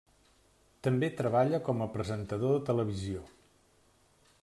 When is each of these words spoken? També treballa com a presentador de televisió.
També 0.87 1.09
treballa 1.19 1.61
com 1.69 1.85
a 1.85 1.89
presentador 1.99 2.57
de 2.59 2.67
televisió. 2.71 3.23